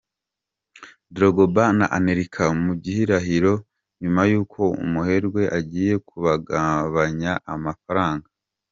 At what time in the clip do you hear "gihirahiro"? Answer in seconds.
2.83-3.53